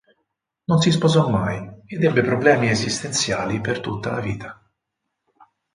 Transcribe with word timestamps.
Non 0.65 0.79
si 0.81 0.89
sposò 0.89 1.29
mai 1.29 1.83
ed 1.85 2.03
ebbe 2.03 2.23
problemi 2.23 2.71
esistenziali 2.71 3.61
per 3.61 3.81
tutta 3.81 4.09
la 4.09 4.19
vita. 4.19 4.63